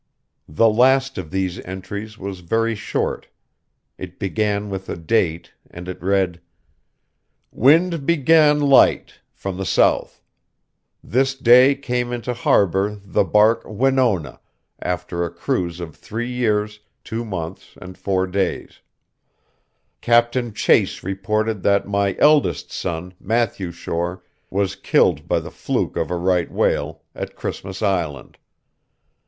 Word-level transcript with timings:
The 0.49 0.67
last 0.67 1.19
of 1.19 1.29
these 1.29 1.59
entries 1.59 2.17
was 2.17 2.39
very 2.39 2.73
short. 2.73 3.27
It 3.99 4.17
began 4.17 4.71
with 4.71 4.89
a 4.89 4.95
date, 4.97 5.53
and 5.69 5.87
it 5.87 6.01
read: 6.01 6.41
"Wind 7.51 8.03
began 8.07 8.59
light, 8.61 9.19
from 9.31 9.57
the 9.57 9.63
south. 9.63 10.19
This 11.03 11.35
day 11.35 11.75
came 11.75 12.11
into 12.11 12.33
Harbor 12.33 12.99
the 13.05 13.23
bark 13.23 13.61
Winona, 13.67 14.39
after 14.79 15.23
a 15.23 15.29
cruise 15.29 15.79
of 15.79 15.95
three 15.95 16.31
years, 16.31 16.79
two 17.03 17.23
months, 17.23 17.77
and 17.79 17.95
four 17.95 18.25
days. 18.25 18.79
Captain 20.01 20.51
Chase 20.51 21.03
reported 21.03 21.61
that 21.61 21.87
my 21.87 22.15
eldest 22.17 22.71
son, 22.71 23.13
Matthew 23.19 23.71
Shore, 23.71 24.23
was 24.49 24.75
killed 24.75 25.27
by 25.27 25.39
the 25.39 25.51
fluke 25.51 25.95
of 25.95 26.09
a 26.09 26.17
right 26.17 26.51
whale, 26.51 27.03
at 27.13 27.35
Christmas 27.35 27.83
Island. 27.83 28.39